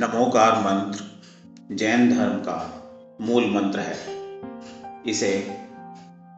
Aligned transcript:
नमोकार 0.00 0.52
मंत्र, 0.52 1.04
जैन 1.74 2.16
धर्म 2.16 2.32
का 2.32 2.82
मूल 3.20 3.50
मंत्र 3.50 3.80
है। 3.80 3.96
इसे 5.06 5.58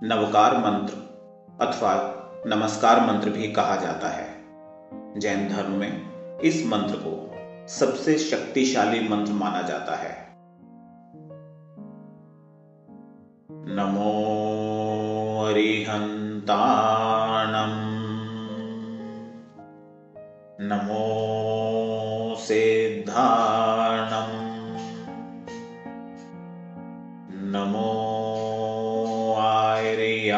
नवकार 0.03 0.59
मंत्र 0.59 0.95
अथवा 1.61 2.15
नमस्कार 2.47 3.01
मंत्र 3.01 3.31
भी 3.31 3.53
कहा 3.53 3.77
जाता 3.77 4.09
है। 4.09 4.45
जैन 5.21 5.49
धर्म 5.49 5.71
में 5.71 6.39
इस 6.39 6.67
मंत्र 6.67 6.97
को 6.97 7.35
सबसे 7.69 8.19
शक्तिशाली 8.19 9.09
मंत्र 9.09 9.33
माना 9.33 9.63
जाता 9.63 9.97
है। 9.97 10.37
नमो 13.51 15.45
अरिहंताणम 15.45 17.93
नमो 20.61 21.23
नमो 27.53 27.91
आर्याणम्। 29.35 30.33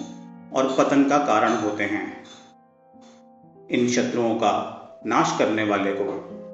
और 0.51 0.75
पतन 0.77 1.03
का 1.03 1.17
कारण 1.17 1.53
होते 1.53 1.83
हैं। 1.83 2.25
इन 3.71 3.87
शत्रुओं 3.87 4.35
का 4.35 4.75
नाश 5.05 5.35
करने 5.39 5.63
वाले 5.63 5.93
को 5.93 6.05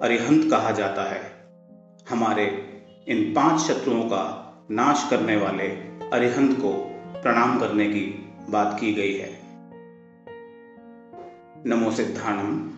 अरिहंत 0.04 0.52
कहा 0.52 0.72
जाता 0.72 1.04
है। 1.04 1.22
हमारे 2.10 2.46
इन 3.08 3.34
पाँच 3.34 3.62
शत्रुओं 3.62 4.04
का 4.04 4.42
नाश 4.72 5.08
करने 5.10 5.36
वाले 5.38 5.68
अरिहंत 6.14 6.58
को 6.62 6.72
प्रणाम 7.22 7.60
करने 7.60 7.86
की 7.86 8.34
बात 8.50 8.78
की 8.80 8.94
गई 8.94 9.14
है। 9.14 9.40
नमो 11.66 11.92
सिद्धानम, 11.92 12.70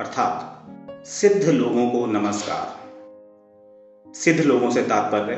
अर्थात 0.00 0.66
सिद्ध 1.06 1.48
लोगों 1.48 1.90
को 1.90 2.06
नमस्कार। 2.06 2.80
सिद्ध 4.14 4.40
लोगों 4.40 4.70
से 4.70 4.82
तात्पर्य 4.82 5.36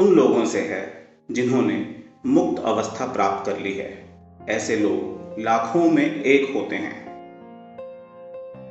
उन 0.00 0.14
लोगों 0.14 0.44
से 0.44 0.60
है 0.60 1.08
जिन्होंने 1.30 2.04
मुक्त 2.26 2.62
अवस्था 2.62 3.12
प्राप्त 3.12 3.50
कर 3.50 3.58
ली 3.58 3.72
है। 3.72 4.08
ऐसे 4.48 4.76
लोग 4.76 5.36
लाखों 5.38 5.90
में 5.90 6.22
एक 6.22 6.56
होते 6.56 6.76
हैं। 6.76 7.06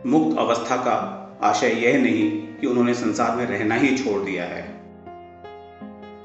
मुक्त 0.05 0.39
अवस्था 0.39 0.75
का 0.75 1.21
आशय 1.43 1.67
यह 1.67 1.97
नहीं 1.99 2.55
कि 2.55 2.67
उन्होंने 2.67 2.93
संसार 2.93 3.35
में 3.35 3.45
रहना 3.45 3.75
ही 3.75 3.97
छोड़ 3.97 4.21
दिया 4.21 4.45
है। 4.45 4.74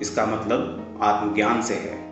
इसका 0.01 0.27
मतलब 0.27 0.99
आत्मज्ञान 1.03 1.63
से 1.63 1.75
है। 1.75 2.11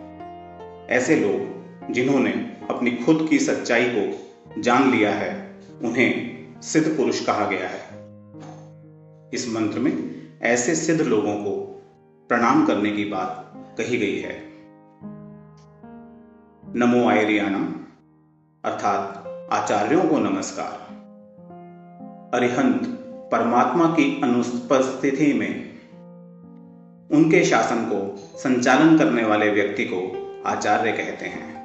ऐसे 0.87 1.15
लोग 1.15 1.59
जिन्होंने 1.93 2.31
अपनी 2.69 2.91
खुद 2.91 3.27
की 3.29 3.39
सच्चाई 3.39 3.85
को 3.85 4.29
जान 4.61 4.91
लिया 4.91 5.11
है, 5.11 5.59
उन्हें 5.83 6.39
सिद्ध 6.61 6.97
पुरुष 6.97 7.25
कहा 7.25 7.45
गया 7.45 7.67
है। 7.67 7.99
इस 9.33 9.55
मंत्र 9.55 9.79
में 9.79 10.15
ऐसे 10.41 10.75
सिद्ध 10.75 11.01
लोगों 11.01 11.35
को 11.35 11.81
प्रणाम 12.29 12.65
करने 12.65 12.91
की 12.91 13.05
बात 13.05 13.53
कही 13.77 13.97
गई 13.97 14.19
है। 14.19 14.49
नमो 16.75 17.09
आयरियानम 17.09 17.65
अर्थात 18.65 19.25
आचार्यों 19.53 20.03
को 20.03 20.17
नमस्कार। 20.17 20.89
अरिहंत 22.33 22.81
परमात्मा 23.31 23.85
की 23.85 24.21
अनुपस्थिति 24.23 25.33
में 25.33 25.68
उनके 27.11 27.45
शासन 27.45 27.75
को 27.75 28.17
संचालन 28.39 28.97
करने 28.97 29.23
वाले 29.23 29.49
व्यक्ति 29.49 29.85
को 29.85 29.99
आचार्य 30.45 30.91
कहते 30.91 31.25
हैं। 31.25 31.59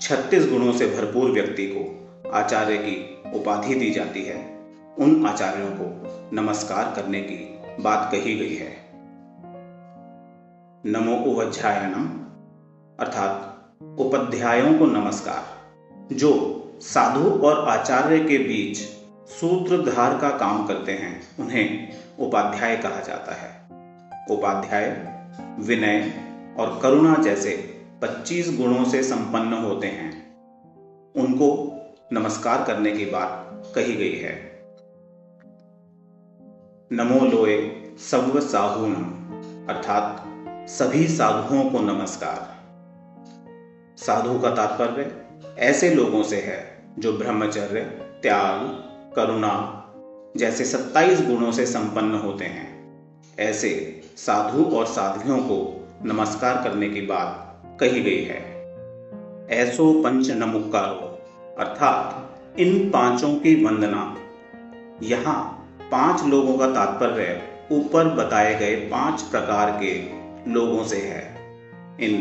छत्तीस 0.00 0.50
गुणों 0.50 0.72
से 0.72 0.86
भरपूर 0.86 1.30
व्यक्ति 1.30 1.66
को 1.66 2.06
आचार्य 2.30 2.76
की 2.76 3.22
उपाधि 3.34 3.74
दी 3.74 3.90
जाती 3.90 4.22
है। 4.22 4.58
उन 4.98 5.26
आचार्यों 5.26 5.68
को 5.70 6.06
नमस्कार 6.32 6.92
करने 6.96 7.20
की 7.20 7.58
बात 7.82 8.08
कही 8.12 8.34
गई 8.34 8.54
है। 8.54 8.76
नमो 10.86 11.16
उवध्यायनम 11.16 12.06
अर्थात 13.00 13.52
उपाध्यायों 13.98 14.78
को 14.78 14.86
नमस्कार, 14.86 15.44
जो 16.14 16.62
साधु 16.80 17.30
और 17.30 17.68
आचार्य 17.68 18.18
के 18.18 18.38
बीच 18.38 18.78
सूत्रधार 19.30 20.18
का 20.18 20.28
काम 20.28 20.66
करते 20.66 20.92
हैं, 20.92 21.22
उन्हें 21.40 21.88
उपाध्याय 22.18 22.76
कहा 22.76 23.00
जाता 23.00 23.34
है। 23.34 23.65
उपाध्याय, 24.30 25.16
विनय 25.58 26.12
और 26.58 26.80
करुणा 26.82 27.14
जैसे 27.14 27.80
25 28.02 28.58
गुणों 28.58 28.84
से 28.84 29.02
संपन्न 29.02 29.52
होते 29.52 29.86
हैं। 29.86 30.26
उनको 31.12 31.72
नमस्कार 32.12 32.64
करने 32.64 32.92
की 32.92 33.04
बात 33.04 33.62
कही 33.74 33.92
गई 33.92 34.16
है। 34.16 34.62
नमो 36.92 37.26
लोए 37.26 37.82
सव 37.98 38.40
साहून 38.40 38.94
अर्थात 39.68 40.24
सभी 40.68 41.08
साधुओं 41.08 41.70
को 41.70 41.78
नमस्कार। 41.78 42.56
साधु 43.96 44.38
का 44.38 44.50
तात्पर्य 44.50 45.26
ऐसे 45.58 45.94
लोगों 45.94 46.22
से 46.22 46.36
है 46.36 46.84
जो 46.98 47.12
ब्रह्मचर्य, 47.12 47.80
त्याग, 48.22 48.58
करुणा 49.16 49.82
जैसे 50.36 50.64
27 50.64 51.26
गुणों 51.26 51.52
से 51.52 51.66
संपन्न 51.66 52.14
होते 52.14 52.44
हैं। 52.44 52.75
ऐसे 53.40 54.00
साधु 54.16 54.64
और 54.64 54.86
साध्वियों 54.86 55.38
को 55.38 55.88
नमस्कार 56.04 56.64
करने 56.64 56.88
की 56.88 57.00
बात 57.00 57.62
कही 57.80 58.00
गई 58.00 58.22
है। 58.24 58.38
ऐसो 59.50 60.02
पंच 60.02 60.30
नमुकारो 60.30 61.18
अर्थात 61.58 62.36
इन 62.60 62.90
पाँचों 62.90 63.34
की 63.34 63.64
वंदना। 63.64 64.16
यहाँ 65.02 65.68
पाँच 65.90 66.24
लोगों 66.24 66.58
का 66.58 66.66
तात्पर्य 66.66 67.42
ऊपर 67.72 68.08
बताए 68.08 68.54
गए 68.54 68.76
पाँच 68.76 69.22
प्रकार 69.22 69.80
के 69.82 70.02
लोगों 70.52 70.84
से 70.84 70.96
है। 70.96 71.36
इन 72.00 72.16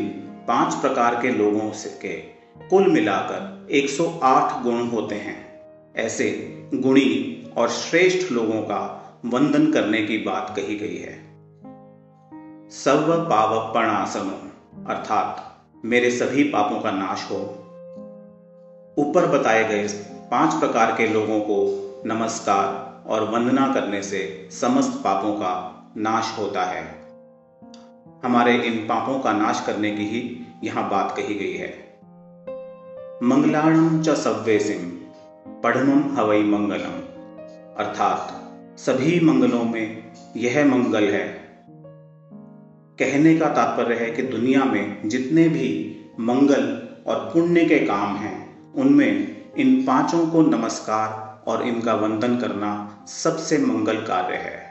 पाँच 0.47 0.73
प्रकार 0.73 1.15
के 1.21 1.31
लोगों 1.31 1.71
से 1.71 1.89
के 1.89 2.13
कुल 2.69 2.91
मिलाकर 2.91 3.67
108 3.71 4.63
गुण 4.63 4.88
होते 4.88 5.15
हैं। 5.15 5.62
ऐसे 5.95 6.29
गुणी 6.73 7.44
और 7.57 7.69
श्रेष्ठ 7.69 8.31
लोगों 8.31 8.62
का 8.62 9.01
वंदन 9.25 9.72
करने 9.72 10.01
की 10.01 10.18
बात 10.18 10.54
कही 10.56 10.75
गई 10.75 10.98
है। 10.98 11.13
सर्व 12.69 13.24
पावपणासनो 13.30 14.36
अर्थात 14.89 15.42
मेरे 15.86 16.12
सभी 16.12 16.44
पापों 16.44 16.80
का 16.80 16.92
नाश 16.92 17.24
हो। 17.31 17.38
ऊपर 18.98 19.27
बताए 19.27 19.63
गए 19.63 19.88
पाँच 20.31 20.54
प्रकार 20.54 20.92
के 20.92 21.07
लोगों 21.07 21.39
को 21.39 21.57
नमस्कार 22.06 23.10
और 23.10 23.30
वंदना 23.30 23.74
करने 23.74 24.04
से 24.04 24.50
समस्त 24.51 25.01
पापों 25.04 25.33
का 25.33 25.56
नाश 25.98 26.36
होता 26.38 26.66
है। 26.66 26.86
हमारे 28.24 28.56
इन 28.57 28.77
पापों 28.88 29.19
का 29.19 29.33
नाश 29.33 29.63
करने 29.68 29.92
की 29.92 30.06
ही 30.06 30.24
यहाँ 30.63 30.89
बात 30.89 31.16
कही 31.18 31.36
गई 31.36 31.54
है। 31.54 31.74
मंगलाणम 33.24 34.01
च 34.01 34.10
सव्य 34.10 34.60
सिंह 34.60 34.92
पढ़नम 35.63 36.18
हवई 36.18 36.44
मंगलम, 36.44 36.98
अर्थात 37.77 38.42
सभी 38.77 39.19
मंगलों 39.19 39.63
में 39.63 40.12
यह 40.38 40.66
मंगल 40.66 41.04
है। 41.04 41.27
कहने 43.00 43.38
का 43.38 43.50
तात्पर्य 43.50 43.95
है 43.95 44.12
कि 44.12 44.22
दुनिया 44.22 44.63
में 44.63 45.10
जितने 45.10 45.50
भी 45.50 45.95
मंगल 46.19 46.88
और 47.07 47.16
पुण्य 47.33 47.66
के 47.66 47.80
काम 47.80 48.16
हैं, 48.16 48.74
उनमें 48.74 49.36
इन 49.57 49.86
पाँचों 49.86 50.27
को 50.27 50.42
नमस्कार 50.42 51.44
और 51.51 51.68
इनका 51.68 51.94
वंदन 51.94 52.38
करना 52.38 53.04
सबसे 53.07 53.57
मंगल 53.57 53.95
कार्य 53.95 54.36
है। 54.36 54.64